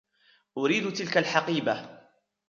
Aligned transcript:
أريد 0.57 0.93
تلك 0.93 1.17
الحقيبة. 1.17 2.01